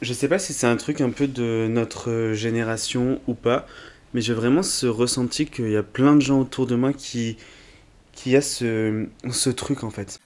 Je 0.00 0.12
sais 0.12 0.28
pas 0.28 0.38
si 0.38 0.52
c'est 0.52 0.68
un 0.68 0.76
truc 0.76 1.00
un 1.00 1.10
peu 1.10 1.26
de 1.26 1.66
notre 1.68 2.32
génération 2.32 3.20
ou 3.26 3.34
pas, 3.34 3.66
mais 4.14 4.20
j'ai 4.20 4.32
vraiment 4.32 4.62
ce 4.62 4.86
ressenti 4.86 5.46
qu'il 5.46 5.70
y 5.70 5.76
a 5.76 5.82
plein 5.82 6.14
de 6.14 6.20
gens 6.20 6.40
autour 6.40 6.68
de 6.68 6.76
moi 6.76 6.92
qui, 6.92 7.36
qui 8.12 8.36
a 8.36 8.40
ce, 8.40 9.06
ce 9.28 9.50
truc 9.50 9.82
en 9.82 9.90
fait. 9.90 10.20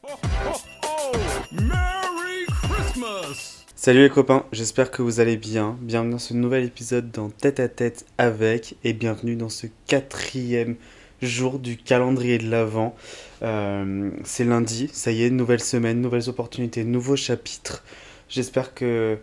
Salut 3.74 4.02
les 4.02 4.10
copains, 4.10 4.44
j'espère 4.52 4.90
que 4.90 5.00
vous 5.00 5.20
allez 5.20 5.38
bien. 5.38 5.78
Bienvenue 5.80 6.12
dans 6.12 6.18
ce 6.18 6.34
nouvel 6.34 6.64
épisode 6.64 7.10
dans 7.10 7.30
Tête 7.30 7.58
à 7.58 7.68
Tête 7.68 8.04
avec 8.18 8.76
et 8.84 8.92
bienvenue 8.92 9.36
dans 9.36 9.48
ce 9.48 9.66
quatrième 9.86 10.76
jour 11.22 11.58
du 11.58 11.78
calendrier 11.78 12.36
de 12.36 12.50
l'Avent. 12.50 12.94
Euh, 13.40 14.10
c'est 14.22 14.44
lundi, 14.44 14.90
ça 14.92 15.12
y 15.12 15.22
est, 15.22 15.30
nouvelle 15.30 15.62
semaine, 15.62 16.02
nouvelles 16.02 16.28
opportunités, 16.28 16.84
nouveaux 16.84 17.16
chapitres. 17.16 17.82
J'espère 18.28 18.74
que 18.74 19.18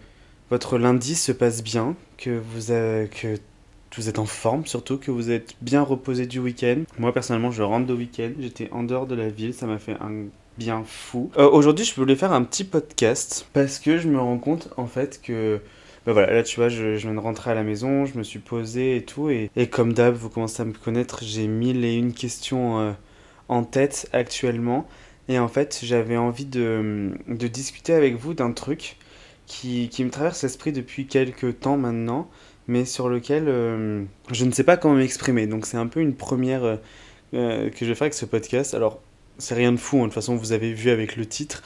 votre 0.50 0.78
lundi 0.78 1.16
se 1.16 1.32
passe 1.32 1.64
bien, 1.64 1.96
que 2.18 2.42
vous, 2.54 2.72
êtes 2.72 4.20
en 4.20 4.26
forme 4.26 4.66
surtout, 4.66 4.98
que 4.98 5.12
vous 5.12 5.32
êtes 5.32 5.56
bien 5.62 5.82
reposé 5.82 6.26
du 6.26 6.40
week-end. 6.40 6.84
Moi 6.98 7.14
personnellement 7.14 7.52
je 7.52 7.64
rentre 7.64 7.86
de 7.86 7.94
week-end, 7.94 8.32
j'étais 8.40 8.70
en 8.72 8.84
dehors 8.84 9.08
de 9.08 9.16
la 9.16 9.30
ville, 9.30 9.54
ça 9.54 9.68
m'a 9.68 9.78
fait 9.78 9.94
un 9.94 10.26
bien 10.58 10.84
fou. 10.86 11.32
Euh, 11.38 11.50
aujourd'hui 11.50 11.86
je 11.86 11.96
voulais 11.96 12.16
faire 12.16 12.34
un 12.34 12.44
petit 12.44 12.64
podcast 12.64 13.48
parce 13.54 13.80
que 13.80 13.98
je 13.98 14.08
me 14.08 14.20
rends 14.20 14.38
compte 14.40 14.70
en 14.78 14.88
fait 14.88 15.22
que... 15.22 15.60
Bah 16.06 16.14
voilà, 16.14 16.34
là 16.34 16.44
tu 16.44 16.56
vois, 16.56 16.70
je, 16.70 16.96
viens 16.96 17.14
de 17.14 17.20
rentrer 17.20 17.52
à 17.52 17.54
la 17.54 17.64
maison, 17.64 18.06
je 18.06 18.18
me 18.18 18.24
suis 18.24 18.40
posé 18.40 18.96
et 18.96 19.04
tout, 19.04 19.30
et, 19.30 19.50
comme 19.70 19.92
d'hab, 19.92 20.16
vous 20.16 20.30
commencez 20.30 20.62
à 20.62 20.66
me 20.66 20.72
connaître, 20.72 21.20
j'ai 21.24 21.46
mille 21.46 21.84
et 21.84 21.94
une 21.94 22.14
questions 22.14 22.80
euh, 22.80 22.92
en 23.50 23.64
tête 23.64 24.10
actuellement, 24.14 24.88
et 25.28 25.40
en 25.40 25.50
fait 25.50 25.82
j'avais 25.84 26.16
envie 26.16 26.46
de 26.46 27.12
discuter 27.28 27.94
avec 27.94 28.16
vous 28.16 28.34
d'un 28.34 28.54
truc 28.54 28.96
qui, 29.50 29.90
qui 29.90 30.06
me 30.06 30.12
traverse 30.12 30.44
l'esprit 30.44 30.72
depuis 30.72 31.08
quelques 31.08 31.60
temps 31.60 31.76
maintenant, 31.76 32.30
mais 32.68 32.86
sur 32.86 33.10
lequel 33.10 33.46
euh, 33.48 34.04
je 34.32 34.46
ne 34.46 34.52
sais 34.52 34.64
pas 34.64 34.78
comment 34.78 34.94
m'exprimer. 34.94 35.48
Donc 35.48 35.66
c'est 35.66 35.76
un 35.76 35.88
peu 35.88 36.00
une 36.00 36.14
première 36.14 36.64
euh, 36.64 36.76
euh, 37.34 37.70
que 37.70 37.80
je 37.80 37.86
vais 37.86 37.96
faire 37.96 38.06
avec 38.06 38.14
ce 38.14 38.26
podcast. 38.26 38.76
Alors 38.76 39.02
c'est 39.40 39.56
rien 39.56 39.72
de 39.72 39.78
fou, 39.78 39.98
hein, 39.98 40.02
de 40.02 40.06
toute 40.06 40.14
façon 40.14 40.36
vous 40.36 40.54
avez 40.54 40.72
vu 40.72 40.92
avec 40.92 41.18
le 41.18 41.26
titre. 41.26 41.64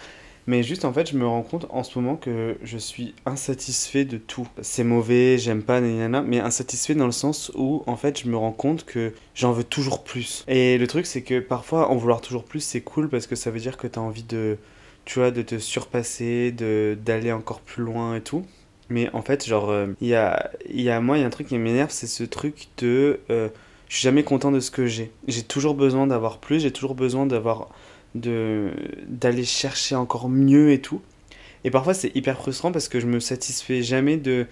Mais 0.48 0.64
juste 0.64 0.86
en 0.86 0.94
fait, 0.94 1.10
je 1.10 1.18
me 1.18 1.26
rends 1.26 1.42
compte 1.42 1.68
en 1.70 1.84
ce 1.84 2.00
moment 2.00 2.16
que 2.16 2.58
je 2.64 2.78
suis 2.78 3.16
insatisfait 3.26 4.06
de 4.06 4.18
tout. 4.18 4.48
C'est 4.62 4.84
mauvais, 4.84 5.38
j'aime 5.38 5.62
pas, 5.62 5.80
nanana, 5.80 6.22
mais 6.22 6.40
insatisfait 6.40 6.96
dans 6.96 7.06
le 7.06 7.14
sens 7.14 7.52
où 7.56 7.84
en 7.86 7.96
fait, 7.96 8.22
je 8.22 8.30
me 8.30 8.38
rends 8.38 8.52
compte 8.52 8.86
que 8.86 9.14
j'en 9.36 9.52
veux 9.52 9.64
toujours 9.64 10.04
plus. 10.04 10.44
Et 10.48 10.78
le 10.78 10.88
truc, 10.88 11.06
c'est 11.06 11.22
que 11.22 11.40
parfois, 11.40 11.90
en 11.90 11.96
vouloir 11.96 12.20
toujours 12.20 12.44
plus, 12.44 12.62
c'est 12.62 12.82
cool 12.82 13.10
parce 13.10 13.28
que 13.28 13.36
ça 13.36 13.52
veut 13.52 13.60
dire 13.60 13.78
que 13.78 13.88
tu 13.88 14.00
as 14.00 14.02
envie 14.02 14.24
de, 14.24 14.58
tu 15.06 15.20
vois, 15.20 15.32
de 15.32 15.42
te 15.42 15.60
surpasser, 15.60 16.52
de 16.52 16.98
d'aller 17.04 17.32
encore 17.32 17.62
plus 17.62 17.84
loin 17.84 18.16
et 18.16 18.22
tout. 18.22 18.46
Mais 18.90 19.10
en 19.14 19.22
fait, 19.22 19.46
genre, 19.46 19.70
euh, 19.70 19.88
il 20.02 20.08
y, 20.10 20.16
a, 20.16 20.52
y 20.70 20.90
a 20.90 21.00
moi, 21.02 21.18
il 21.18 21.22
y 21.22 21.24
a 21.24 21.28
un 21.28 21.32
truc 21.32 21.48
qui 21.48 21.58
m'énerve, 21.58 21.90
c'est 21.92 22.08
ce 22.08 22.24
truc 22.24 22.68
de... 22.78 23.20
Euh, 23.30 23.50
je 23.90 23.98
suis 23.98 24.04
jamais 24.04 24.24
content 24.24 24.52
de 24.52 24.60
ce 24.60 24.72
que 24.72 24.86
j'ai. 24.88 25.12
J'ai 25.28 25.44
toujours 25.44 25.76
besoin 25.76 26.08
d'avoir 26.08 26.40
plus, 26.40 26.60
j'ai 26.62 26.72
toujours 26.72 26.96
besoin 26.96 27.26
d'avoir... 27.26 27.70
de 28.16 28.72
d'aller 29.08 29.46
chercher 29.46 29.96
encore 29.96 30.30
mieux 30.30 30.72
et 30.72 30.82
tout. 30.82 31.02
Et 31.64 31.72
parfois, 31.72 31.94
c'est 31.94 32.16
hyper 32.16 32.38
frustrant 32.38 32.72
parce 32.72 32.90
que 32.90 33.00
je 33.00 33.08
me 33.08 33.20
satisfais 33.20 33.82
jamais 33.84 34.18
de, 34.18 34.48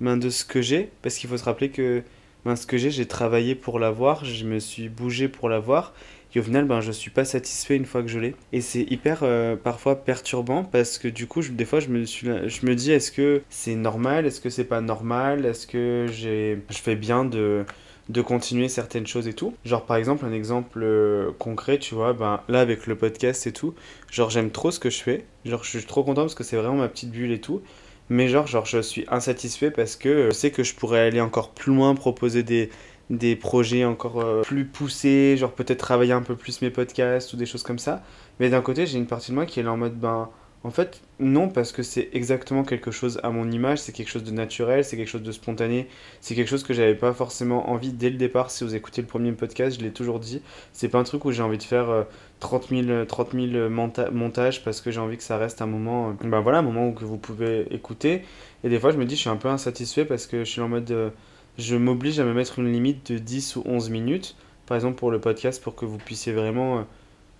ben, 0.00 0.16
de 0.16 0.30
ce 0.30 0.44
que 0.44 0.62
j'ai. 0.62 0.90
Parce 1.02 1.16
qu'il 1.16 1.28
faut 1.28 1.36
se 1.36 1.44
rappeler 1.44 1.70
que 1.70 2.02
ben, 2.44 2.56
ce 2.56 2.66
que 2.66 2.78
j'ai, 2.78 2.90
j'ai 2.90 3.06
travaillé 3.06 3.54
pour 3.54 3.78
l'avoir, 3.78 4.24
je 4.24 4.44
me 4.44 4.60
suis 4.60 4.88
bougé 4.88 5.28
pour 5.28 5.48
l'avoir. 5.48 5.92
Et 6.34 6.40
au 6.40 6.42
final, 6.42 6.64
ben, 6.64 6.80
je 6.80 6.92
suis 6.92 7.10
pas 7.10 7.24
satisfait 7.24 7.76
une 7.76 7.84
fois 7.84 8.02
que 8.02 8.08
je 8.08 8.18
l'ai. 8.18 8.34
Et 8.52 8.60
c'est 8.60 8.82
hyper 8.82 9.20
euh, 9.22 9.56
parfois 9.56 9.96
perturbant 9.96 10.64
parce 10.64 10.98
que 10.98 11.08
du 11.08 11.26
coup, 11.26 11.42
je, 11.42 11.52
des 11.52 11.64
fois, 11.64 11.80
je 11.80 11.88
me, 11.88 12.04
je 12.04 12.66
me 12.66 12.74
dis 12.74 12.92
est-ce 12.92 13.12
que 13.12 13.42
c'est 13.50 13.74
normal? 13.74 14.26
Est-ce 14.26 14.40
que 14.40 14.50
c'est 14.50 14.64
pas 14.64 14.80
normal? 14.80 15.44
Est-ce 15.44 15.66
que 15.66 16.06
j'ai, 16.10 16.58
je 16.70 16.78
fais 16.78 16.96
bien 16.96 17.24
de 17.24 17.64
de 18.08 18.20
continuer 18.20 18.68
certaines 18.68 19.06
choses 19.06 19.28
et 19.28 19.32
tout? 19.32 19.54
Genre 19.64 19.86
par 19.86 19.96
exemple 19.96 20.24
un 20.24 20.32
exemple 20.32 20.80
euh, 20.82 21.30
concret, 21.38 21.78
tu 21.78 21.94
vois, 21.94 22.12
ben 22.12 22.40
là 22.48 22.60
avec 22.60 22.86
le 22.86 22.96
podcast 22.96 23.46
et 23.46 23.52
tout, 23.52 23.74
genre 24.10 24.28
j'aime 24.28 24.50
trop 24.50 24.70
ce 24.70 24.80
que 24.80 24.90
je 24.90 25.02
fais, 25.02 25.24
genre 25.44 25.62
je 25.64 25.78
suis 25.78 25.86
trop 25.86 26.02
content 26.02 26.22
parce 26.22 26.34
que 26.34 26.44
c'est 26.44 26.56
vraiment 26.56 26.76
ma 26.76 26.88
petite 26.88 27.10
bulle 27.10 27.32
et 27.32 27.40
tout. 27.40 27.62
Mais 28.10 28.28
genre, 28.28 28.46
genre 28.46 28.66
je 28.66 28.80
suis 28.80 29.06
insatisfait 29.08 29.70
parce 29.70 29.96
que 29.96 30.26
je 30.26 30.34
sais 30.34 30.50
que 30.50 30.62
je 30.64 30.74
pourrais 30.74 31.00
aller 31.00 31.20
encore 31.20 31.50
plus 31.50 31.72
loin, 31.74 31.94
proposer 31.94 32.42
des, 32.42 32.68
des 33.12 33.36
projets 33.36 33.84
encore 33.84 34.20
euh, 34.20 34.40
plus 34.40 34.64
poussés, 34.64 35.36
genre 35.36 35.52
peut-être 35.52 35.78
travailler 35.78 36.12
un 36.12 36.22
peu 36.22 36.34
plus 36.34 36.62
mes 36.62 36.70
podcasts 36.70 37.32
ou 37.34 37.36
des 37.36 37.46
choses 37.46 37.62
comme 37.62 37.78
ça. 37.78 38.02
Mais 38.40 38.48
d'un 38.48 38.62
côté, 38.62 38.86
j'ai 38.86 38.98
une 38.98 39.06
partie 39.06 39.30
de 39.30 39.36
moi 39.36 39.44
qui 39.44 39.60
est 39.60 39.62
là 39.62 39.72
en 39.72 39.76
mode, 39.76 39.98
ben, 39.98 40.30
en 40.64 40.70
fait, 40.70 41.02
non, 41.18 41.48
parce 41.48 41.72
que 41.72 41.82
c'est 41.82 42.08
exactement 42.14 42.64
quelque 42.64 42.90
chose 42.90 43.20
à 43.22 43.30
mon 43.30 43.50
image, 43.50 43.80
c'est 43.80 43.92
quelque 43.92 44.08
chose 44.08 44.24
de 44.24 44.30
naturel, 44.30 44.82
c'est 44.82 44.96
quelque 44.96 45.08
chose 45.08 45.22
de 45.22 45.32
spontané, 45.32 45.88
c'est 46.20 46.34
quelque 46.34 46.48
chose 46.48 46.62
que 46.62 46.72
j'avais 46.72 46.94
pas 46.94 47.12
forcément 47.12 47.68
envie 47.70 47.92
dès 47.92 48.08
le 48.08 48.16
départ. 48.16 48.50
Si 48.50 48.64
vous 48.64 48.74
écoutez 48.74 49.02
le 49.02 49.08
premier 49.08 49.32
podcast, 49.32 49.78
je 49.78 49.84
l'ai 49.84 49.92
toujours 49.92 50.18
dit, 50.18 50.40
c'est 50.72 50.88
pas 50.88 50.98
un 50.98 51.04
truc 51.04 51.24
où 51.26 51.32
j'ai 51.32 51.42
envie 51.42 51.58
de 51.58 51.64
faire 51.64 52.06
30 52.40 52.68
000, 52.70 53.04
30 53.04 53.32
000 53.32 53.68
montages 53.68 54.64
parce 54.64 54.80
que 54.80 54.90
j'ai 54.90 55.00
envie 55.00 55.16
que 55.18 55.22
ça 55.22 55.36
reste 55.36 55.60
un 55.62 55.66
moment, 55.66 56.10
euh, 56.10 56.28
ben 56.28 56.40
voilà, 56.40 56.58
un 56.58 56.62
moment 56.62 56.88
où 56.88 56.92
que 56.92 57.04
vous 57.04 57.18
pouvez 57.18 57.66
écouter. 57.74 58.22
Et 58.64 58.68
des 58.70 58.78
fois, 58.78 58.90
je 58.90 58.96
me 58.96 59.04
dis, 59.04 59.16
je 59.16 59.20
suis 59.20 59.30
un 59.30 59.36
peu 59.36 59.48
insatisfait 59.48 60.04
parce 60.04 60.26
que 60.26 60.44
je 60.44 60.50
suis 60.50 60.60
en 60.62 60.68
mode. 60.68 60.90
Euh, 60.90 61.10
je 61.58 61.76
m'oblige 61.76 62.18
à 62.18 62.24
me 62.24 62.32
mettre 62.32 62.58
une 62.58 62.72
limite 62.72 63.12
de 63.12 63.18
10 63.18 63.56
ou 63.56 63.62
11 63.66 63.90
minutes, 63.90 64.36
par 64.66 64.76
exemple 64.76 64.96
pour 64.96 65.10
le 65.10 65.20
podcast, 65.20 65.62
pour 65.62 65.74
que 65.74 65.84
vous 65.84 65.98
puissiez 65.98 66.32
vraiment 66.32 66.78
euh, 66.78 66.82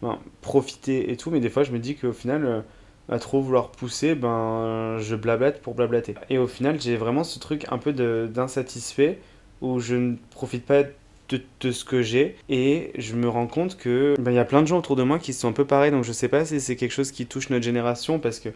ben, 0.02 0.18
profiter 0.40 1.10
et 1.10 1.16
tout. 1.16 1.30
Mais 1.30 1.40
des 1.40 1.50
fois, 1.50 1.62
je 1.62 1.72
me 1.72 1.78
dis 1.78 1.96
qu'au 1.96 2.12
final, 2.12 2.44
euh, 2.44 2.60
à 3.08 3.18
trop 3.18 3.40
vouloir 3.40 3.70
pousser, 3.70 4.14
ben, 4.14 4.98
je 4.98 5.16
blablate 5.16 5.60
pour 5.60 5.74
blablater. 5.74 6.14
Et 6.30 6.38
au 6.38 6.46
final, 6.46 6.80
j'ai 6.80 6.96
vraiment 6.96 7.24
ce 7.24 7.38
truc 7.38 7.66
un 7.70 7.78
peu 7.78 7.92
d'insatisfait 8.28 9.18
où 9.60 9.80
je 9.80 9.94
ne 9.94 10.16
profite 10.30 10.66
pas 10.66 10.82
de, 11.28 11.40
de 11.60 11.70
ce 11.70 11.84
que 11.84 12.02
j'ai 12.02 12.36
et 12.48 12.92
je 12.98 13.14
me 13.14 13.28
rends 13.28 13.46
compte 13.46 13.76
que 13.76 14.14
ben, 14.18 14.32
y 14.32 14.38
a 14.38 14.44
plein 14.44 14.60
de 14.60 14.66
gens 14.66 14.78
autour 14.78 14.96
de 14.96 15.02
moi 15.02 15.18
qui 15.18 15.32
sont 15.32 15.48
un 15.48 15.52
peu 15.52 15.64
pareils. 15.64 15.90
Donc 15.90 16.04
je 16.04 16.12
sais 16.12 16.28
pas 16.28 16.44
si 16.44 16.60
c'est 16.60 16.76
quelque 16.76 16.92
chose 16.92 17.12
qui 17.12 17.26
touche 17.26 17.50
notre 17.50 17.64
génération 17.64 18.18
parce 18.18 18.40
que 18.40 18.50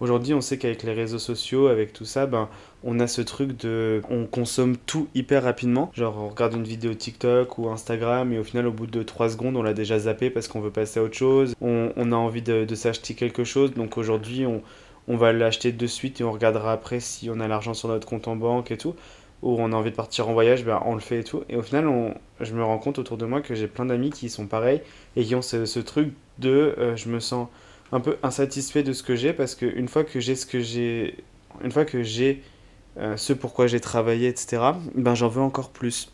Aujourd'hui, 0.00 0.34
on 0.34 0.40
sait 0.40 0.58
qu'avec 0.58 0.82
les 0.82 0.92
réseaux 0.92 1.18
sociaux, 1.18 1.68
avec 1.68 1.92
tout 1.92 2.04
ça, 2.04 2.26
ben, 2.26 2.48
on 2.84 2.98
a 3.00 3.06
ce 3.06 3.22
truc 3.22 3.56
de. 3.58 4.00
On 4.10 4.26
consomme 4.26 4.76
tout 4.76 5.08
hyper 5.14 5.44
rapidement. 5.44 5.90
Genre, 5.94 6.16
on 6.18 6.28
regarde 6.28 6.54
une 6.54 6.64
vidéo 6.64 6.94
TikTok 6.94 7.58
ou 7.58 7.68
Instagram 7.68 8.32
et 8.32 8.38
au 8.38 8.44
final, 8.44 8.66
au 8.66 8.72
bout 8.72 8.86
de 8.86 9.02
3 9.02 9.30
secondes, 9.30 9.56
on 9.56 9.62
l'a 9.62 9.74
déjà 9.74 9.98
zappé 10.00 10.30
parce 10.30 10.48
qu'on 10.48 10.60
veut 10.60 10.70
passer 10.70 11.00
à 11.00 11.02
autre 11.02 11.16
chose. 11.16 11.54
On, 11.60 12.12
a 12.12 12.16
envie 12.16 12.42
de, 12.42 12.74
s'acheter 12.74 13.14
quelque 13.14 13.44
chose. 13.44 13.74
Donc 13.74 13.96
aujourd'hui, 13.98 14.44
on, 14.46 15.16
va 15.16 15.32
l'acheter 15.32 15.72
de 15.72 15.86
suite 15.86 16.20
et 16.20 16.24
on 16.24 16.32
regardera 16.32 16.72
après 16.72 17.00
si 17.00 17.30
on 17.30 17.38
a 17.40 17.46
l'argent 17.46 17.74
sur 17.74 17.88
notre 17.88 18.06
compte 18.06 18.28
en 18.28 18.36
banque 18.36 18.70
et 18.70 18.76
tout. 18.76 18.94
Ou 19.42 19.56
on 19.58 19.72
a 19.72 19.76
envie 19.76 19.90
de 19.90 19.96
partir 19.96 20.28
en 20.28 20.34
voyage, 20.34 20.64
ben 20.64 20.80
on 20.84 20.94
le 20.94 21.00
fait 21.00 21.20
et 21.20 21.24
tout. 21.24 21.42
Et 21.48 21.56
au 21.56 21.62
final, 21.62 22.14
je 22.40 22.54
me 22.54 22.62
rends 22.64 22.78
compte 22.78 22.98
autour 22.98 23.16
de 23.16 23.26
moi 23.26 23.40
que 23.40 23.54
j'ai 23.54 23.66
plein 23.66 23.84
d'amis 23.84 24.10
qui 24.10 24.30
sont 24.30 24.46
pareils 24.46 24.80
et 25.16 25.24
qui 25.24 25.34
ont 25.34 25.42
ce, 25.42 25.64
ce 25.64 25.80
truc 25.80 26.12
de 26.38 26.74
euh, 26.78 26.96
je 26.96 27.08
me 27.08 27.20
sens 27.20 27.48
un 27.92 28.00
peu 28.00 28.16
insatisfait 28.22 28.82
de 28.82 28.92
ce 28.92 29.02
que 29.02 29.14
j'ai 29.14 29.32
parce 29.32 29.54
qu'une 29.54 29.88
fois 29.88 30.02
que 30.04 30.18
j'ai 30.18 30.34
ce 30.34 30.46
que 30.46 30.60
j'ai, 30.60 31.16
une 31.62 31.70
fois 31.70 31.84
que 31.84 32.02
j'ai 32.02 32.42
euh, 32.98 33.16
ce 33.16 33.32
pourquoi 33.32 33.66
j'ai 33.66 33.80
travaillé, 33.80 34.28
etc., 34.28 34.62
ben 34.94 35.14
j'en 35.14 35.28
veux 35.28 35.42
encore 35.42 35.70
plus. 35.70 36.10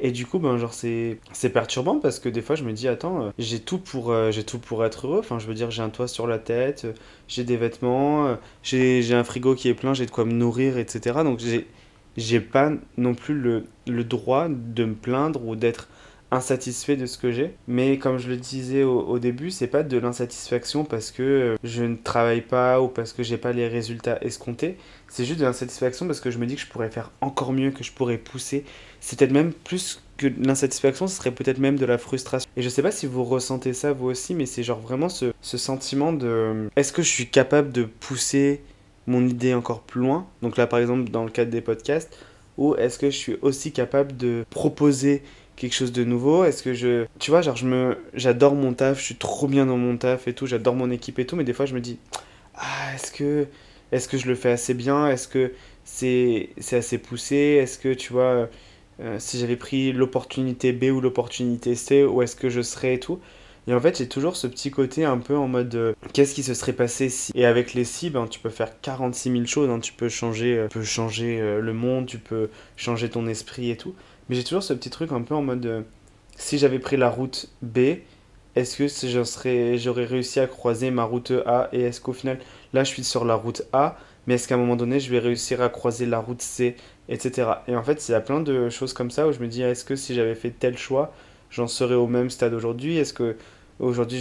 Et 0.00 0.12
du 0.12 0.24
coup, 0.26 0.38
ben 0.38 0.56
genre 0.56 0.72
c'est 0.72 1.18
c'est 1.32 1.50
perturbant 1.50 1.98
parce 1.98 2.18
que 2.20 2.30
des 2.30 2.40
fois 2.40 2.56
je 2.56 2.64
me 2.64 2.72
dis 2.72 2.88
attends, 2.88 3.22
euh, 3.26 3.30
j'ai 3.38 3.60
tout 3.60 3.78
pour 3.78 4.10
euh, 4.10 4.30
j'ai 4.30 4.44
tout 4.44 4.58
pour 4.58 4.84
être 4.84 5.06
heureux. 5.06 5.18
Enfin, 5.18 5.38
je 5.38 5.46
veux 5.46 5.54
dire, 5.54 5.70
j'ai 5.70 5.82
un 5.82 5.90
toit 5.90 6.08
sur 6.08 6.26
la 6.26 6.38
tête, 6.38 6.86
j'ai 7.28 7.44
des 7.44 7.58
vêtements, 7.58 8.36
j'ai 8.62 9.14
un 9.14 9.24
frigo 9.24 9.54
qui 9.54 9.68
est 9.68 9.74
plein, 9.74 9.92
j'ai 9.94 10.06
de 10.06 10.10
quoi 10.10 10.24
me 10.24 10.32
nourrir, 10.32 10.78
etc. 10.78 11.20
Donc 11.22 11.38
j'ai 11.38 11.66
j'ai 12.16 12.40
pas 12.40 12.72
non 12.96 13.14
plus 13.14 13.34
le, 13.34 13.64
le 13.86 14.04
droit 14.04 14.48
de 14.48 14.84
me 14.84 14.94
plaindre 14.94 15.46
ou 15.46 15.54
d'être 15.56 15.88
insatisfait 16.30 16.96
de 16.96 17.06
ce 17.06 17.18
que 17.18 17.32
j'ai. 17.32 17.54
Mais 17.66 17.98
comme 17.98 18.18
je 18.18 18.28
le 18.28 18.36
disais 18.36 18.82
au, 18.82 19.18
début, 19.18 19.50
c'est 19.50 19.66
pas 19.66 19.82
de 19.82 19.98
l'insatisfaction 19.98 20.84
parce 20.84 21.10
que 21.10 21.22
euh, 21.22 21.56
je 21.64 21.82
ne 21.82 21.96
travaille 21.96 22.40
pas 22.40 22.80
ou 22.80 22.88
parce 22.88 23.12
que 23.12 23.22
j'ai 23.22 23.36
pas 23.36 23.52
les 23.52 23.68
résultats 23.68 24.18
escomptés. 24.22 24.76
C'est 25.08 25.24
juste 25.24 25.40
de 25.40 25.44
l'insatisfaction 25.44 26.06
parce 26.06 26.20
que 26.20 26.30
je 26.30 26.38
me 26.38 26.46
dis 26.46 26.54
que 26.54 26.60
je 26.60 26.66
pourrais 26.66 26.90
faire 26.90 27.10
encore 27.20 27.52
mieux, 27.52 27.70
que 27.70 27.82
je 27.82 27.92
pourrais 27.92 28.18
pousser. 28.18 28.64
C'est 29.00 29.18
peut-être 29.18 29.32
même 29.32 29.52
plus 29.52 30.02
que 30.16 30.26
l'insatisfaction, 30.26 31.06
ce 31.06 31.16
serait 31.16 31.32
peut-être 31.32 31.58
même 31.58 31.76
de 31.76 31.86
la 31.86 31.98
frustration. 31.98 32.48
Et 32.56 32.62
je 32.62 32.68
sais 32.68 32.82
pas 32.82 32.90
si 32.92 33.06
vous 33.06 33.24
ressentez 33.24 33.72
ça 33.72 33.92
vous 33.92 34.06
aussi, 34.06 34.34
mais 34.34 34.46
c'est 34.46 34.62
genre 34.62 34.80
vraiment 34.80 35.08
ce, 35.08 35.32
ce 35.40 35.58
sentiment 35.58 36.12
de 36.12 36.68
est-ce 36.76 36.92
que 36.92 37.02
je 37.02 37.08
suis 37.08 37.28
capable 37.28 37.72
de 37.72 37.84
pousser 37.84 38.62
mon 39.06 39.26
idée 39.26 39.54
encore 39.54 39.80
plus 39.80 40.00
loin? 40.00 40.26
Donc 40.42 40.56
là 40.56 40.66
par 40.66 40.78
exemple 40.78 41.10
dans 41.10 41.24
le 41.24 41.30
cadre 41.30 41.50
des 41.50 41.62
podcasts, 41.62 42.16
ou 42.58 42.74
est-ce 42.76 42.98
que 42.98 43.10
je 43.10 43.16
suis 43.16 43.36
aussi 43.40 43.72
capable 43.72 44.16
de 44.16 44.44
proposer 44.50 45.22
quelque 45.60 45.74
chose 45.74 45.92
de 45.92 46.04
nouveau? 46.04 46.44
Est-ce 46.44 46.62
que 46.62 46.74
je. 46.74 47.06
Tu 47.18 47.30
vois, 47.30 47.42
genre, 47.42 47.56
j'adore 48.14 48.54
mon 48.54 48.72
taf, 48.74 48.98
je 48.98 49.04
suis 49.04 49.16
trop 49.16 49.46
bien 49.46 49.66
dans 49.66 49.76
mon 49.76 49.96
taf 49.96 50.26
et 50.28 50.34
tout, 50.34 50.46
j'adore 50.46 50.74
mon 50.74 50.90
équipe 50.90 51.18
et 51.18 51.26
tout, 51.26 51.36
mais 51.36 51.44
des 51.44 51.52
fois, 51.52 51.66
je 51.66 51.74
me 51.74 51.80
dis, 51.80 51.98
ah, 52.54 52.94
est-ce 52.94 53.12
que. 53.12 53.46
Est-ce 53.92 54.08
que 54.08 54.18
je 54.18 54.28
le 54.28 54.36
fais 54.36 54.50
assez 54.52 54.72
bien? 54.74 55.08
Est-ce 55.08 55.26
que 55.28 55.52
c'est 55.84 56.50
c'est 56.58 56.76
assez 56.76 56.98
poussé? 56.98 57.36
Est-ce 57.60 57.78
que, 57.78 57.92
tu 57.92 58.12
vois, 58.12 58.48
euh, 59.00 59.16
si 59.18 59.38
j'avais 59.38 59.56
pris 59.56 59.92
l'opportunité 59.92 60.72
B 60.72 60.84
ou 60.84 61.00
l'opportunité 61.00 61.74
C, 61.74 62.04
où 62.04 62.22
est-ce 62.22 62.36
que 62.36 62.48
je 62.48 62.62
serais 62.62 62.94
et 62.94 63.00
tout? 63.00 63.18
Et 63.70 63.74
en 63.74 63.78
fait, 63.78 63.98
j'ai 63.98 64.08
toujours 64.08 64.34
ce 64.34 64.48
petit 64.48 64.72
côté 64.72 65.04
un 65.04 65.18
peu 65.18 65.36
en 65.36 65.46
mode 65.46 65.72
euh, 65.76 65.92
qu'est-ce 66.12 66.34
qui 66.34 66.42
se 66.42 66.54
serait 66.54 66.72
passé 66.72 67.08
si? 67.08 67.30
Et 67.36 67.46
avec 67.46 67.72
les 67.72 67.84
si, 67.84 68.10
ben, 68.10 68.26
tu 68.26 68.40
peux 68.40 68.50
faire 68.50 68.80
46 68.80 69.30
000 69.30 69.46
choses. 69.46 69.70
Hein. 69.70 69.78
Tu 69.78 69.92
peux 69.92 70.08
changer, 70.08 70.58
euh, 70.58 70.66
peux 70.66 70.82
changer 70.82 71.40
euh, 71.40 71.60
le 71.60 71.72
monde, 71.72 72.06
tu 72.06 72.18
peux 72.18 72.50
changer 72.76 73.08
ton 73.08 73.28
esprit 73.28 73.70
et 73.70 73.76
tout. 73.76 73.94
Mais 74.28 74.34
j'ai 74.34 74.42
toujours 74.42 74.64
ce 74.64 74.72
petit 74.72 74.90
truc 74.90 75.12
un 75.12 75.22
peu 75.22 75.36
en 75.36 75.42
mode 75.42 75.84
si 76.34 76.58
j'avais 76.58 76.80
pris 76.80 76.96
la 76.96 77.10
route 77.10 77.48
B, 77.62 77.98
est-ce 78.56 78.76
que 78.76 79.76
j'aurais 79.78 80.04
réussi 80.04 80.40
à 80.40 80.48
croiser 80.48 80.90
ma 80.90 81.04
route 81.04 81.32
A 81.46 81.68
Et 81.72 81.82
est-ce 81.82 82.00
qu'au 82.00 82.12
final, 82.12 82.40
là, 82.72 82.82
je 82.82 82.88
suis 82.88 83.04
sur 83.04 83.24
la 83.24 83.36
route 83.36 83.62
A, 83.72 83.96
mais 84.26 84.34
est-ce 84.34 84.48
qu'à 84.48 84.56
un 84.56 84.58
moment 84.58 84.74
donné, 84.74 84.98
je 84.98 85.12
vais 85.12 85.20
réussir 85.20 85.62
à 85.62 85.68
croiser 85.68 86.06
la 86.06 86.18
route 86.18 86.42
C, 86.42 86.74
etc. 87.08 87.48
Et 87.68 87.76
en 87.76 87.84
fait, 87.84 88.08
il 88.08 88.12
y 88.12 88.14
a 88.16 88.20
plein 88.20 88.40
de 88.40 88.68
choses 88.68 88.94
comme 88.94 89.12
ça 89.12 89.28
où 89.28 89.32
je 89.32 89.38
me 89.38 89.46
dis 89.46 89.62
est-ce 89.62 89.84
que 89.84 89.94
si 89.94 90.14
j'avais 90.14 90.34
fait 90.34 90.50
tel 90.50 90.76
choix, 90.76 91.12
j'en 91.50 91.68
serais 91.68 91.94
au 91.94 92.08
même 92.08 92.30
stade 92.30 92.54
aujourd'hui? 92.54 92.96
Est-ce 92.96 93.12
que 93.12 93.36
aujourd'hui 93.80 94.20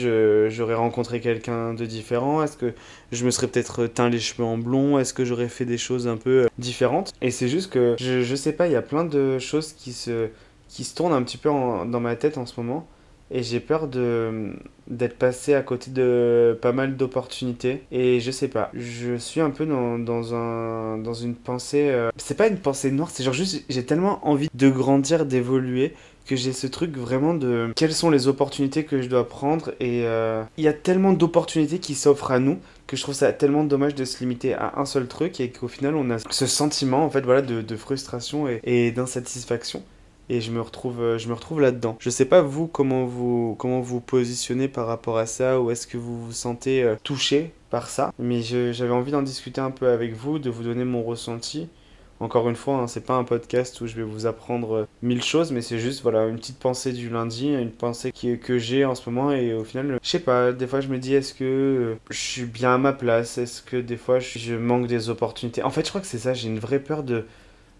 j'aurais 0.49 0.75
rencontré 0.75 1.19
quelqu'un 1.19 1.73
de 1.73 1.85
différent 1.85 2.43
Est-ce 2.43 2.57
que 2.57 2.73
je 3.11 3.25
me 3.25 3.31
serais 3.31 3.47
peut-être 3.47 3.87
teint 3.87 4.09
les 4.09 4.19
cheveux 4.19 4.45
en 4.45 4.57
blond? 4.57 4.99
Est-ce 4.99 5.13
que 5.13 5.25
j'aurais 5.25 5.49
fait 5.49 5.65
des 5.65 5.77
choses 5.77 6.07
un 6.07 6.17
peu 6.17 6.43
euh, 6.43 6.47
différentes? 6.57 7.13
Et 7.21 7.31
c'est 7.31 7.47
juste 7.47 7.71
que 7.71 7.95
je, 7.99 8.35
sais 8.35 8.53
pas, 8.53 8.67
il 8.67 8.73
y 8.73 8.77
a 8.77 8.81
plein 8.81 9.05
de 9.05 9.39
choses 9.39 9.73
qui 9.73 9.93
se, 9.93 10.29
qui 10.67 10.83
se 10.83 10.95
tournent 10.95 11.13
un 11.13 11.23
petit 11.23 11.37
peu 11.37 11.49
dans 11.49 11.99
ma 11.99 12.15
tête 12.15 12.37
en 12.37 12.45
ce 12.45 12.59
moment. 12.59 12.87
Et 13.31 13.43
j'ai 13.43 13.59
peur 13.59 13.87
d'être 13.87 15.17
passé 15.17 15.53
à 15.53 15.61
côté 15.61 15.91
de 15.91 16.57
pas 16.61 16.71
mal 16.71 16.97
d'opportunités. 16.97 17.83
Et 17.91 18.19
je 18.19 18.31
sais 18.31 18.47
pas, 18.47 18.71
je 18.73 19.17
suis 19.17 19.39
un 19.39 19.51
peu 19.51 19.67
dans, 19.67 19.99
dans, 19.99 20.33
un, 20.33 20.97
dans 20.97 21.13
une 21.13 21.35
pensée... 21.35 21.89
Euh, 21.91 22.09
c'est 22.17 22.35
pas 22.35 22.47
une 22.47 22.57
pensée 22.57 22.89
noire, 22.89 23.11
c'est 23.11 23.23
genre 23.23 23.35
juste 23.35 23.63
j'ai 23.69 23.85
tellement 23.85 24.27
envie 24.27 24.49
de 24.55 24.69
grandir, 24.69 25.27
d'évoluer 25.27 25.93
que 26.29 26.35
j'ai 26.35 26.53
ce 26.53 26.67
truc 26.67 26.95
vraiment 26.95 27.33
de 27.33 27.73
quelles 27.75 27.93
sont 27.93 28.11
les 28.11 28.27
opportunités 28.27 28.83
que 28.83 29.01
je 29.01 29.09
dois 29.09 29.27
prendre 29.27 29.71
et 29.79 30.03
euh, 30.05 30.43
il 30.57 30.63
y 30.63 30.67
a 30.67 30.73
tellement 30.73 31.11
d'opportunités 31.11 31.79
qui 31.79 31.95
s'offrent 31.95 32.29
à 32.29 32.37
nous 32.37 32.59
que 32.85 32.95
je 32.95 33.01
trouve 33.01 33.15
ça 33.15 33.33
tellement 33.33 33.63
dommage 33.63 33.95
de 33.95 34.05
se 34.05 34.19
limiter 34.19 34.53
à 34.53 34.73
un 34.77 34.85
seul 34.85 35.07
truc 35.07 35.39
et 35.39 35.49
qu'au 35.49 35.67
final 35.67 35.95
on 35.95 36.11
a 36.11 36.17
ce 36.29 36.45
sentiment 36.45 37.03
en 37.03 37.09
fait 37.09 37.21
voilà 37.21 37.41
de, 37.41 37.63
de 37.63 37.75
frustration 37.75 38.47
et, 38.47 38.61
et 38.63 38.91
d'insatisfaction 38.91 39.81
et 40.29 40.39
je 40.39 40.51
me 40.51 40.61
retrouve 40.61 41.01
euh, 41.01 41.17
je 41.17 41.27
me 41.27 41.33
retrouve 41.33 41.61
là-dedans. 41.61 41.97
Je 41.99 42.11
sais 42.11 42.25
pas 42.25 42.43
vous 42.43 42.67
comment 42.67 43.05
vous 43.05 43.55
comment 43.57 43.81
vous 43.81 43.99
positionnez 43.99 44.67
par 44.67 44.85
rapport 44.85 45.17
à 45.17 45.25
ça 45.25 45.59
ou 45.59 45.71
est-ce 45.71 45.87
que 45.87 45.97
vous 45.97 46.23
vous 46.23 46.31
sentez 46.31 46.83
euh, 46.83 46.95
touché 47.03 47.51
par 47.71 47.89
ça 47.89 48.11
mais 48.19 48.41
j'avais 48.43 48.91
envie 48.91 49.11
d'en 49.11 49.23
discuter 49.23 49.61
un 49.61 49.71
peu 49.71 49.87
avec 49.87 50.13
vous, 50.13 50.37
de 50.37 50.51
vous 50.51 50.61
donner 50.61 50.85
mon 50.85 51.01
ressenti 51.01 51.69
encore 52.19 52.49
une 52.49 52.55
fois, 52.55 52.75
hein, 52.75 52.87
c'est 52.87 53.05
pas 53.05 53.15
un 53.15 53.23
podcast 53.23 53.79
où 53.81 53.87
je 53.87 53.95
vais 53.95 54.03
vous 54.03 54.25
apprendre 54.25 54.73
euh, 54.73 54.87
mille 55.01 55.23
choses, 55.23 55.51
mais 55.51 55.61
c'est 55.61 55.79
juste 55.79 56.01
voilà 56.01 56.27
une 56.27 56.37
petite 56.37 56.59
pensée 56.59 56.91
du 56.91 57.09
lundi, 57.09 57.47
une 57.53 57.71
pensée 57.71 58.11
qui, 58.11 58.37
que 58.37 58.57
j'ai 58.57 58.83
en 58.83 58.93
ce 58.95 59.09
moment 59.09 59.31
et 59.31 59.53
au 59.53 59.63
final, 59.63 59.99
je 60.01 60.09
sais 60.09 60.19
pas, 60.19 60.51
des 60.51 60.67
fois 60.67 60.81
je 60.81 60.89
me 60.89 60.97
dis 60.97 61.13
est-ce 61.15 61.33
que 61.33 61.43
euh, 61.43 61.95
je 62.09 62.17
suis 62.17 62.45
bien 62.45 62.75
à 62.75 62.77
ma 62.77 62.91
place, 62.91 63.37
est-ce 63.37 63.61
que 63.61 63.77
des 63.77 63.95
fois 63.95 64.19
je, 64.19 64.55
manque 64.55 64.87
des 64.87 65.09
opportunités? 65.09 65.63
En 65.63 65.69
fait, 65.69 65.85
je 65.85 65.89
crois 65.89 66.01
que 66.01 66.07
c'est 66.07 66.19
ça, 66.19 66.33
j'ai 66.33 66.49
une 66.49 66.59
vraie 66.59 66.79
peur 66.79 67.03
de, 67.03 67.25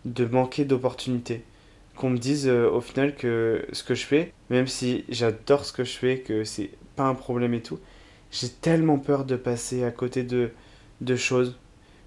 de 0.06 0.26
manquer 0.26 0.64
d'opportunités. 0.66 1.44
Qu'on 1.96 2.12
me 2.12 2.18
dise 2.18 2.48
euh, 2.48 2.70
au 2.70 2.80
final 2.80 3.16
que 3.16 3.66
ce 3.74 3.84
que 3.84 3.94
je 3.94 4.06
fais, 4.06 4.32
même 4.50 4.68
si 4.68 5.04
j'adore 5.10 5.66
ce 5.66 5.74
que 5.74 5.84
je 5.84 5.98
fais, 5.98 6.20
que 6.20 6.46
c'est 6.46 6.70
pas 6.96 7.04
un 7.04 7.16
problème 7.16 7.54
et 7.54 7.62
tout, 7.62 7.80
j'ai 8.32 8.48
tellement 8.48 9.00
peur 9.00 9.26
de 9.26 9.36
passer 9.36 9.84
à 9.84 9.92
côté 9.92 10.24
de, 10.24 10.52
de 11.02 11.16
choses 11.18 11.58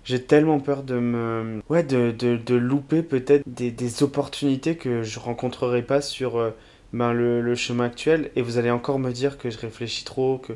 j'ai 0.04 0.22
tellement 0.22 0.58
peur 0.60 0.82
de 0.82 0.99
me 0.99 1.60
ouais 1.69 1.82
de, 1.82 2.54
louper 2.54 3.02
peut-être 3.02 3.44
des, 3.46 4.02
opportunités 4.02 4.76
que 4.76 5.02
je 5.02 5.19
rencontrerai 5.19 5.82
pas 5.82 6.00
sur 6.00 6.38
euh, 6.38 6.50
ben, 6.93 7.12
le, 7.12 7.54
chemin 7.54 7.84
actuel. 7.84 8.31
Et 8.37 8.43
vous 8.43 8.58
allez 8.58 8.70
encore 8.70 8.99
me 8.99 9.12
dire 9.12 9.38
que 9.38 9.50
je 9.50 9.58
réfléchis 9.58 10.04
trop 10.04 10.38
que 10.38 10.54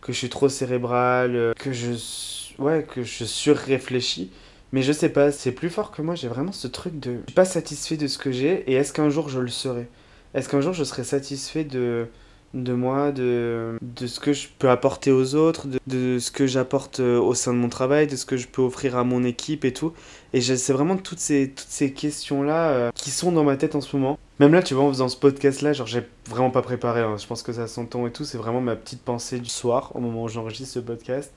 que 0.00 0.12
je 0.12 0.18
suis 0.18 0.28
trop 0.28 0.50
cérébral 0.50 1.34
euh, 1.34 1.54
que 1.54 1.72
je 1.72 1.92
ouais 2.58 2.84
que 2.84 3.02
je 3.02 3.24
surréfléchis. 3.24 4.30
Mais 4.72 4.82
je 4.82 4.92
sais 4.92 5.08
pas 5.08 5.32
c'est 5.32 5.52
plus 5.52 5.70
fort 5.70 5.90
que 5.90 6.02
moi. 6.02 6.14
J'ai 6.14 6.28
vraiment 6.28 6.52
ce 6.52 6.68
truc 6.68 6.98
de 7.00 7.12
je 7.12 7.26
suis 7.26 7.34
pas 7.34 7.44
satisfait 7.44 7.96
de 7.96 8.06
ce 8.06 8.18
que 8.18 8.30
j'ai. 8.32 8.70
Et 8.70 8.74
est-ce 8.74 8.92
qu'un 8.92 9.10
jour 9.10 9.28
je 9.28 9.40
le 9.40 9.48
serai? 9.48 9.88
Est-ce 10.34 10.48
qu'un 10.48 10.60
jour 10.60 10.72
je 10.72 10.84
serai 10.84 11.04
satisfait 11.04 11.64
de 11.64 12.08
de 12.54 12.72
moi, 12.72 13.12
de, 13.12 13.78
de 13.82 14.06
ce 14.06 14.20
que 14.20 14.32
je 14.32 14.48
peux 14.58 14.70
apporter 14.70 15.10
aux 15.10 15.34
autres, 15.34 15.66
de, 15.66 15.78
de 15.86 16.18
ce 16.18 16.30
que 16.30 16.46
j'apporte 16.46 17.00
euh, 17.00 17.18
au 17.18 17.34
sein 17.34 17.52
de 17.52 17.58
mon 17.58 17.68
travail, 17.68 18.06
de 18.06 18.16
ce 18.16 18.24
que 18.24 18.36
je 18.36 18.46
peux 18.46 18.62
offrir 18.62 18.96
à 18.96 19.04
mon 19.04 19.24
équipe 19.24 19.64
et 19.64 19.72
tout. 19.72 19.92
Et 20.32 20.40
c'est 20.40 20.72
vraiment 20.72 20.96
toutes 20.96 21.18
ces, 21.18 21.50
toutes 21.50 21.68
ces 21.68 21.92
questions-là 21.92 22.68
euh, 22.68 22.90
qui 22.94 23.10
sont 23.10 23.32
dans 23.32 23.44
ma 23.44 23.56
tête 23.56 23.74
en 23.74 23.80
ce 23.80 23.96
moment. 23.96 24.18
Même 24.40 24.52
là, 24.52 24.62
tu 24.62 24.74
vois, 24.74 24.84
en 24.84 24.88
faisant 24.88 25.08
ce 25.08 25.16
podcast-là, 25.16 25.72
genre, 25.72 25.86
j'ai 25.86 26.02
vraiment 26.28 26.50
pas 26.50 26.62
préparé. 26.62 27.00
Hein. 27.00 27.16
Je 27.18 27.26
pense 27.26 27.42
que 27.42 27.52
ça 27.52 27.66
s'entend 27.66 28.06
et 28.06 28.12
tout. 28.12 28.24
C'est 28.24 28.38
vraiment 28.38 28.60
ma 28.60 28.76
petite 28.76 29.02
pensée 29.02 29.40
du 29.40 29.50
soir, 29.50 29.92
au 29.94 30.00
moment 30.00 30.24
où 30.24 30.28
j'enregistre 30.28 30.74
ce 30.74 30.80
podcast. 30.80 31.32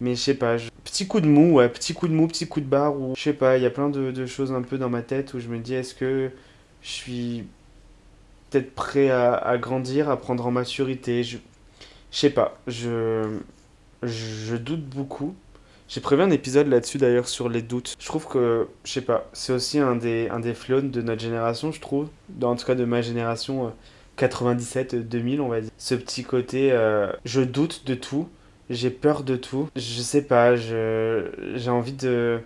Mais 0.00 0.14
je 0.14 0.20
sais 0.20 0.34
pas, 0.34 0.56
petit 0.82 1.06
coup 1.06 1.20
de 1.20 1.26
mou, 1.26 1.56
ouais, 1.56 1.68
petit 1.68 1.92
coup 1.92 2.08
de 2.08 2.14
mou, 2.14 2.26
petit 2.26 2.48
coup 2.48 2.60
de 2.60 2.66
barre, 2.66 2.98
ou 2.98 3.14
je 3.14 3.20
sais 3.20 3.34
pas, 3.34 3.58
il 3.58 3.62
y 3.62 3.66
a 3.66 3.70
plein 3.70 3.90
de, 3.90 4.10
de 4.10 4.24
choses 4.24 4.50
un 4.50 4.62
peu 4.62 4.78
dans 4.78 4.88
ma 4.88 5.02
tête 5.02 5.34
où 5.34 5.40
je 5.40 5.48
me 5.48 5.58
dis, 5.58 5.74
est-ce 5.74 5.94
que 5.94 6.30
je 6.80 6.88
suis 6.88 7.44
peut-être 8.50 8.74
prêt 8.74 9.10
à, 9.10 9.56
grandir, 9.58 10.08
à 10.08 10.16
prendre 10.16 10.46
en 10.46 10.50
maturité. 10.50 11.22
Je, 11.22 11.38
je 12.10 12.18
sais 12.18 12.30
pas, 12.30 12.58
je, 12.66 13.38
je 14.02 14.56
doute 14.56 14.84
beaucoup. 14.84 15.34
J'ai 15.88 16.00
prévu 16.00 16.22
un 16.22 16.30
épisode 16.30 16.68
là-dessus 16.68 16.98
d'ailleurs 16.98 17.26
sur 17.26 17.48
les 17.48 17.62
doutes. 17.62 17.96
Je 17.98 18.06
trouve 18.06 18.28
que, 18.28 18.68
je 18.84 18.92
sais 18.92 19.00
pas, 19.00 19.28
c'est 19.32 19.52
aussi 19.52 19.80
un 19.80 19.96
des, 19.96 20.28
un 20.28 20.38
des 20.38 20.54
fléaux 20.54 20.80
de 20.80 21.02
notre 21.02 21.20
génération, 21.20 21.72
je 21.72 21.80
trouve. 21.80 22.08
En 22.42 22.54
tout 22.54 22.64
cas 22.64 22.76
de 22.76 22.84
ma 22.84 23.02
génération 23.02 23.72
97-2000, 24.16 25.38
euh, 25.38 25.42
on 25.42 25.48
va 25.48 25.60
dire. 25.62 25.70
Ce 25.78 25.96
petit 25.96 26.22
côté, 26.22 26.70
euh, 26.70 27.10
je 27.24 27.40
doute 27.40 27.86
de 27.86 27.94
tout, 27.94 28.28
j'ai 28.68 28.90
peur 28.90 29.24
de 29.24 29.34
tout. 29.34 29.68
Je 29.74 30.00
sais 30.00 30.22
pas, 30.22 30.54
j'ai 30.54 31.70
envie 31.70 31.92
de 31.92 32.40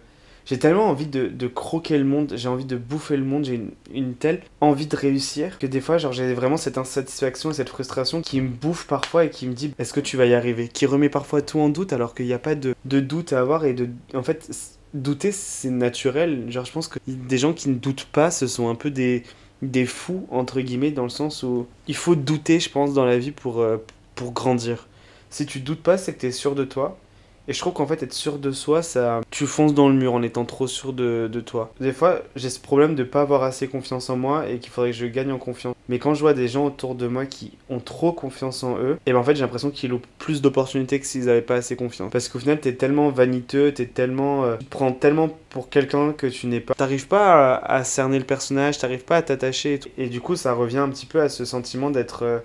j'ai 0.47 0.59
tellement 0.59 0.89
envie 0.89 1.07
de, 1.07 1.29
de, 1.29 1.47
croquer 1.47 1.97
le 1.99 2.05
monde, 2.05 2.35
j'ai 2.37 2.49
envie 2.49 2.65
de 2.65 2.77
bouffer 2.77 3.17
le 3.17 3.25
monde, 3.25 3.45
j'ai 3.45 3.55
une, 3.55 3.71
une, 3.93 4.15
telle 4.15 4.43
envie 4.61 4.87
de 4.87 4.97
réussir 4.97 5.59
que 5.59 5.67
des 5.67 5.81
fois, 5.81 5.99
genre, 5.99 6.13
j'ai 6.13 6.35
vraiment 6.35 6.57
cette 6.57 6.77
insatisfaction 6.77 7.51
et 7.51 7.55
cette 7.55 7.71
frustration 7.71 8.21
qui 8.21 8.41
me 8.41 8.49
bouffe 8.49 8.87
parfois 8.87 9.25
et 9.25 9.31
qui 9.31 9.47
me 9.47 9.55
dit 9.55 9.73
est-ce 9.79 9.93
que 9.93 10.01
tu 10.01 10.17
vas 10.17 10.27
y 10.27 10.35
arriver? 10.35 10.69
Qui 10.69 10.87
remet 10.87 11.09
parfois 11.09 11.43
tout 11.43 11.61
en 11.61 11.69
doute 11.69 11.93
alors 11.93 12.15
qu'il 12.15 12.27
n'y 12.27 12.33
a 12.33 12.39
pas 12.39 12.55
de, 12.55 12.75
de, 12.85 13.01
doute 13.01 13.33
à 13.33 13.41
avoir 13.41 13.65
et 13.65 13.73
de. 13.73 13.89
En 14.13 14.23
fait, 14.23 14.51
douter, 14.93 15.33
c'est 15.33 15.71
naturel. 15.71 16.51
Genre, 16.51 16.65
je 16.65 16.73
pense 16.73 16.89
que 16.89 16.99
des 17.07 17.39
gens 17.39 17.53
qui 17.53 17.71
ne 17.71 17.75
doutent 17.75 18.09
pas, 18.13 18.31
ce 18.31 18.47
sont 18.47 18.69
un 18.69 18.75
peu 18.75 18.91
des, 18.91 19.23
des 19.63 19.87
fous, 19.87 20.27
entre 20.31 20.61
guillemets, 20.61 20.91
dans 20.91 21.05
le 21.05 21.09
sens 21.09 21.43
où 21.43 21.67
il 21.89 21.97
faut 21.97 22.15
douter, 22.15 22.61
je 22.61 22.71
pense, 22.71 22.93
dans 22.93 23.05
la 23.05 23.19
vie 23.19 23.33
pour, 23.33 23.61
euh, 23.61 23.79
pour 24.15 24.33
grandir. 24.33 24.89
Si 25.31 25.47
tu 25.47 25.61
doutes 25.61 25.83
pas, 25.83 25.99
c'est 25.99 26.15
que 26.15 26.21
tu 26.21 26.27
es 26.27 26.33
sûr 26.33 26.55
de 26.55 26.65
toi. 26.65 26.99
Et 27.47 27.53
je 27.53 27.59
trouve 27.59 27.75
qu'en 27.75 27.87
fait, 27.87 28.03
être 28.03 28.13
sûr 28.13 28.39
de 28.39 28.53
soi, 28.53 28.83
ça, 28.83 29.21
tu 29.31 29.47
fonces 29.47 29.75
dans 29.75 29.89
le 29.89 29.95
mur 29.95 30.15
en 30.15 30.23
étant 30.23 30.45
trop 30.45 30.67
sûr 30.67 30.93
de, 30.93 31.29
de 31.31 31.41
toi. 31.41 31.73
Des 31.81 31.93
fois, 31.93 32.23
j'ai 32.37 32.49
ce 32.49 32.59
problème 32.59 32.95
de 32.95 33.05
pas 33.05 33.21
avoir 33.21 33.43
assez 33.43 33.69
confiance 33.69 34.09
en 34.09 34.17
moi 34.17 34.49
et 34.49 34.59
qu'il 34.59 34.71
faudrait 34.71 34.93
que 34.93 34.97
je 34.97 35.07
gagne 35.07 35.31
en 35.31 35.39
confiance. 35.39 35.75
Mais 35.89 35.99
quand 35.99 36.15
je 36.15 36.21
vois 36.21 36.33
des 36.33 36.49
gens 36.49 36.65
autour 36.65 36.95
de 36.95 37.07
moi 37.07 37.27
qui 37.27 37.53
ont 37.69 37.81
trop 37.81 38.13
confiance 38.13 38.63
en 38.63 38.79
eux, 38.79 38.97
et 39.05 39.13
ben 39.13 39.19
en 39.19 39.25
fait, 39.25 39.35
j'ai 39.35 39.43
l'impression 39.43 39.71
qu'ils 39.71 39.93
ont 39.93 40.01
plus 40.19 40.41
d'opportunités 40.41 40.99
que 40.99 41.07
s'ils 41.07 41.29
avaient 41.29 41.43
pas 41.43 41.57
assez 41.57 41.77
confiance. 41.77 42.11
Parce 42.11 42.29
qu'au 42.29 42.39
final, 42.39 42.59
t'es 42.61 42.75
tellement 42.75 43.11
vaniteux, 43.11 43.73
t'es 43.73 43.87
tellement, 43.87 44.45
euh, 44.45 44.57
tu 44.57 44.65
prends 44.65 44.93
tellement 44.93 45.29
pour 45.51 45.69
quelqu'un 45.69 46.13
que 46.13 46.27
tu 46.27 46.47
n'es 46.47 46.61
pas. 46.61 46.75
T'arrives 46.75 47.09
pas 47.09 47.57
à, 47.57 47.85
cerner 47.85 48.19
le 48.19 48.25
personnage, 48.25 48.79
t'arrives 48.79 49.05
pas 49.05 49.17
à 49.17 49.23
t'attacher. 49.23 49.81
Et, 49.99 50.05
et, 50.05 50.09
du 50.09 50.23
coup, 50.23 50.37
ça 50.37 50.55
revient 50.55 50.79
un 50.79 50.89
petit 50.89 51.07
peu 51.07 51.21
à 51.21 51.29
ce 51.29 51.45
sentiment 51.45 51.91
d'être 51.91 52.23
euh, 52.23 52.39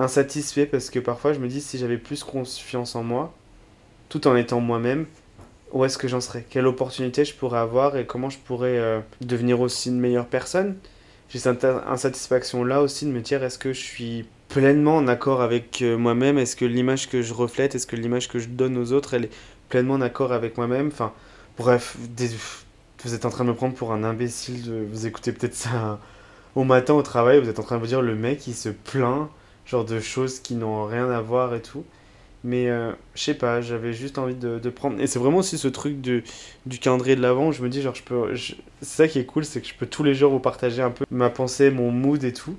insatisfait 0.00 0.66
parce 0.66 0.90
que 0.90 0.98
parfois, 0.98 1.32
je 1.32 1.38
me 1.38 1.46
dis 1.46 1.60
si 1.60 1.78
j'avais 1.78 1.98
plus 1.98 2.24
confiance 2.24 2.96
en 2.96 3.04
moi 3.04 3.32
tout 4.10 4.26
en 4.26 4.36
étant 4.36 4.60
moi-même, 4.60 5.06
où 5.72 5.84
est-ce 5.84 5.96
que 5.96 6.08
j'en 6.08 6.20
serais? 6.20 6.44
Quelle 6.50 6.66
opportunité 6.66 7.24
je 7.24 7.34
pourrais 7.34 7.60
avoir 7.60 7.96
et 7.96 8.04
comment 8.04 8.28
je 8.28 8.38
pourrais 8.38 8.76
euh, 8.76 9.00
devenir 9.22 9.60
aussi 9.60 9.88
une 9.88 10.00
meilleure 10.00 10.26
personne? 10.26 10.76
J'ai 11.30 11.38
cette 11.38 11.64
insatisfaction-là 11.64 12.82
aussi 12.82 13.06
de 13.06 13.12
me 13.12 13.20
dire 13.20 13.42
est-ce 13.44 13.58
que 13.58 13.72
je 13.72 13.80
suis 13.80 14.26
pleinement 14.48 14.96
en 14.96 15.06
accord 15.06 15.40
avec 15.40 15.80
euh, 15.80 15.96
moi-même? 15.96 16.38
Est-ce 16.38 16.56
que 16.56 16.64
l'image 16.64 17.08
que 17.08 17.22
je 17.22 17.32
reflète, 17.32 17.76
est-ce 17.76 17.86
que 17.86 17.94
l'image 17.94 18.28
que 18.28 18.40
je 18.40 18.48
donne 18.48 18.76
aux 18.76 18.92
autres, 18.92 19.14
elle 19.14 19.26
est 19.26 19.32
pleinement 19.68 19.94
en 19.94 20.00
accord 20.00 20.32
avec 20.32 20.56
moi-même? 20.56 20.88
Enfin, 20.88 21.12
bref, 21.56 21.96
vous 23.04 23.14
êtes 23.14 23.24
en 23.24 23.30
train 23.30 23.44
de 23.44 23.50
me 23.50 23.54
prendre 23.54 23.74
pour 23.74 23.92
un 23.92 24.02
imbécile. 24.02 24.86
Vous 24.90 25.06
écoutez 25.06 25.30
peut-être 25.30 25.54
ça 25.54 26.00
au 26.56 26.64
matin 26.64 26.94
au 26.94 27.02
travail, 27.02 27.40
vous 27.40 27.48
êtes 27.48 27.60
en 27.60 27.62
train 27.62 27.76
de 27.76 27.80
vous 27.80 27.86
dire 27.86 28.02
le 28.02 28.16
mec 28.16 28.48
il 28.48 28.54
se 28.54 28.70
plaint, 28.70 29.28
genre 29.66 29.84
de 29.84 30.00
choses 30.00 30.40
qui 30.40 30.56
n'ont 30.56 30.84
rien 30.84 31.08
à 31.08 31.20
voir 31.20 31.54
et 31.54 31.62
tout. 31.62 31.84
Mais 32.42 32.70
euh, 32.70 32.92
je 33.14 33.22
sais 33.22 33.34
pas, 33.34 33.60
j'avais 33.60 33.92
juste 33.92 34.18
envie 34.18 34.34
de, 34.34 34.58
prendre. 34.70 35.00
Et 35.00 35.06
c'est 35.06 35.18
vraiment 35.18 35.38
aussi 35.38 35.58
ce 35.58 35.68
truc 35.68 36.00
du, 36.00 36.24
du 36.66 36.78
de 36.78 37.20
l'avant 37.20 37.48
où 37.48 37.52
je 37.52 37.62
me 37.62 37.68
dis, 37.68 37.82
genre, 37.82 37.94
je 37.94 38.02
peux. 38.02 38.34
C'est 38.36 38.56
ça 38.80 39.08
qui 39.08 39.18
est 39.18 39.26
cool, 39.26 39.44
c'est 39.44 39.60
que 39.60 39.66
je 39.66 39.74
peux 39.74 39.86
tous 39.86 40.04
les 40.04 40.14
jours 40.14 40.32
vous 40.32 40.40
partager 40.40 40.82
un 40.82 40.90
peu 40.90 41.04
ma 41.10 41.28
pensée, 41.28 41.70
mon 41.70 41.90
mood 41.90 42.24
et 42.24 42.32
tout. 42.32 42.56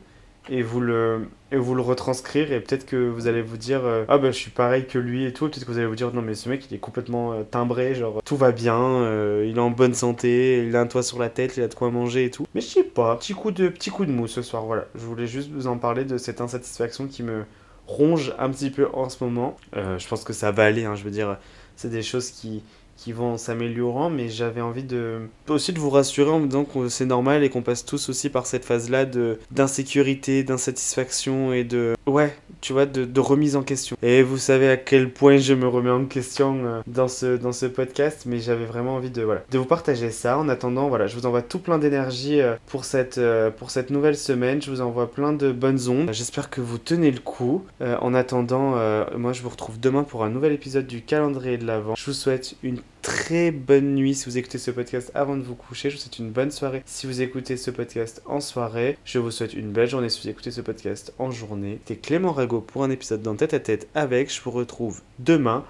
Et 0.49 0.63
vous 0.63 0.81
le, 0.81 1.27
et 1.51 1.57
vous 1.57 1.75
le 1.75 1.81
retranscrire. 1.81 2.51
Et 2.51 2.59
peut-être 2.59 2.85
que 2.85 2.95
vous 2.95 3.27
allez 3.27 3.43
vous 3.43 3.57
dire, 3.57 3.85
euh, 3.85 4.05
ah 4.07 4.17
ben 4.17 4.31
je 4.31 4.37
suis 4.37 4.49
pareil 4.49 4.85
que 4.85 4.97
lui 4.97 5.25
et 5.25 5.33
tout. 5.33 5.47
Peut-être 5.47 5.65
que 5.65 5.71
vous 5.71 5.77
allez 5.77 5.87
vous 5.87 5.95
dire, 5.95 6.11
non, 6.13 6.21
mais 6.21 6.33
ce 6.33 6.49
mec 6.49 6.65
il 6.69 6.75
est 6.75 6.79
complètement 6.79 7.33
euh, 7.33 7.43
timbré, 7.43 7.93
genre 7.93 8.21
tout 8.23 8.37
va 8.37 8.51
bien, 8.51 9.07
il 9.43 9.55
est 9.55 9.59
en 9.59 9.69
bonne 9.69 9.93
santé, 9.93 10.65
il 10.67 10.75
a 10.75 10.81
un 10.81 10.87
toit 10.87 11.03
sur 11.03 11.19
la 11.19 11.29
tête, 11.29 11.57
il 11.57 11.63
a 11.63 11.67
de 11.67 11.75
quoi 11.75 11.91
manger 11.91 12.25
et 12.25 12.31
tout. 12.31 12.45
Mais 12.55 12.61
je 12.61 12.67
sais 12.67 12.83
pas, 12.83 13.15
petit 13.17 13.33
coup 13.33 13.51
de, 13.51 13.69
petit 13.69 13.91
coup 13.91 14.05
de 14.05 14.11
mou 14.11 14.27
ce 14.27 14.41
soir, 14.41 14.65
voilà. 14.65 14.85
Je 14.95 15.01
voulais 15.05 15.27
juste 15.27 15.51
vous 15.51 15.67
en 15.67 15.77
parler 15.77 16.05
de 16.05 16.17
cette 16.17 16.41
insatisfaction 16.41 17.07
qui 17.07 17.21
me 17.21 17.43
ronge 17.91 18.33
un 18.39 18.49
petit 18.49 18.69
peu 18.69 18.87
en 18.93 19.09
ce 19.09 19.23
moment. 19.23 19.57
Euh, 19.75 19.99
je 19.99 20.07
pense 20.07 20.23
que 20.23 20.33
ça 20.33 20.51
va 20.51 20.63
aller, 20.63 20.85
hein, 20.85 20.95
je 20.95 21.03
veux 21.03 21.11
dire, 21.11 21.37
c'est 21.75 21.89
des 21.89 22.03
choses 22.03 22.31
qui, 22.31 22.63
qui 22.97 23.11
vont 23.13 23.37
s'améliorant, 23.37 24.09
mais 24.09 24.29
j'avais 24.29 24.61
envie 24.61 24.83
de 24.83 25.21
aussi 25.47 25.73
de 25.73 25.79
vous 25.79 25.89
rassurer 25.89 26.29
en 26.29 26.39
disant 26.39 26.65
que 26.65 26.87
c'est 26.87 27.05
normal 27.05 27.43
et 27.43 27.49
qu'on 27.49 27.63
passe 27.63 27.83
tous 27.83 28.09
aussi 28.09 28.29
par 28.29 28.45
cette 28.45 28.63
phase-là 28.63 29.05
de 29.05 29.39
d'insécurité, 29.49 30.43
d'insatisfaction 30.43 31.51
et 31.51 31.63
de 31.63 31.95
ouais, 32.05 32.35
tu 32.61 32.73
vois, 32.73 32.85
de, 32.85 33.19
remise 33.19 33.55
en 33.55 33.63
question. 33.63 33.97
Et 34.01 34.23
vous 34.23 34.37
savez 34.37 34.69
à 34.69 34.77
quel 34.77 35.11
point 35.11 35.37
je 35.37 35.53
me 35.53 35.67
remets 35.67 35.91
en 35.91 36.05
question 36.05 36.61
euh, 36.63 36.81
dans 36.87 37.07
ce 37.07 37.37
dans 37.37 37.51
ce 37.51 37.65
podcast, 37.65 38.23
mais 38.25 38.39
j'avais 38.39 38.65
vraiment 38.65 38.95
envie 38.95 39.09
de 39.09 39.21
voilà 39.21 39.43
de 39.51 39.57
vous 39.57 39.65
partager 39.65 40.11
ça. 40.11 40.37
En 40.37 40.47
attendant, 40.49 40.87
voilà, 40.87 41.07
je 41.07 41.15
vous 41.15 41.25
envoie 41.25 41.41
tout 41.41 41.59
plein 41.59 41.77
d'énergie 41.77 42.41
euh, 42.41 42.55
pour 42.67 42.85
cette 42.85 43.17
euh, 43.17 43.51
pour 43.51 43.71
cette 43.71 43.89
nouvelle 43.89 44.17
semaine. 44.17 44.61
Je 44.61 44.71
vous 44.71 44.81
envoie 44.81 45.11
plein 45.11 45.33
de 45.33 45.51
bonnes 45.51 45.89
ondes. 45.89 46.09
J'espère 46.13 46.49
que 46.49 46.61
vous 46.61 46.77
tenez 46.77 47.11
le 47.11 47.19
coup. 47.19 47.65
en 47.81 48.13
attendant, 48.13 48.75
moi 49.17 49.33
je 49.33 49.41
vous 49.41 49.49
retrouve 49.49 49.79
demain 49.79 50.03
pour 50.03 50.23
un 50.23 50.29
nouvel 50.29 50.53
épisode 50.53 50.87
du 50.87 51.01
calendrier 51.01 51.57
de 51.57 51.65
l'avant. 51.65 51.95
Je 51.95 52.05
vous 52.05 52.13
souhaite 52.13 52.55
une 52.63 52.79
très 53.11 53.51
bonne 53.51 53.95
nuit 53.95 54.15
si 54.15 54.25
vous 54.25 54.37
écoutez 54.37 54.57
ce 54.57 54.71
podcast 54.71 55.11
avant 55.13 55.35
de 55.35 55.41
vous 55.41 55.55
coucher. 55.55 55.89
Je 55.89 55.95
vous 55.95 56.01
souhaite 56.01 56.19
une 56.19 56.31
bonne 56.31 56.49
soirée 56.49 56.81
si 56.85 57.07
vous 57.07 57.21
écoutez 57.21 57.57
ce 57.57 57.69
podcast 57.69 58.21
en 58.25 58.39
soirée. 58.39 58.97
Je 59.03 59.19
vous 59.19 59.31
souhaite 59.31 59.53
une 59.53 59.71
belle 59.71 59.89
journée 59.89 60.07
si 60.07 60.21
vous 60.21 60.29
écoutez 60.29 60.51
ce 60.51 60.61
podcast 60.61 61.13
en 61.19 61.29
journée. 61.29 61.79
C'était 61.85 61.99
Clément 61.99 62.31
Rago 62.31 62.61
pour 62.61 62.85
un 62.85 62.89
épisode 62.89 63.21
dans 63.21 63.35
Tête 63.35 63.53
à 63.53 63.59
Tête 63.59 63.89
avec. 63.95 64.33
Je 64.33 64.41
vous 64.41 64.51
retrouve 64.51 65.01
demain. 65.19 65.65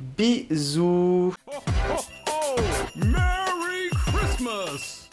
Bisous. 0.00 1.34
Merry 2.96 3.90
Christmas 4.06 5.09